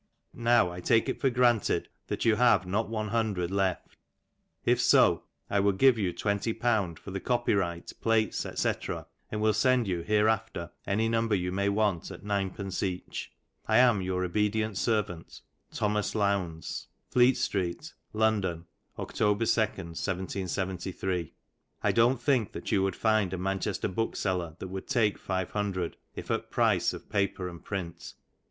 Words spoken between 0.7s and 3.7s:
I take it for granted that you have" not one hundred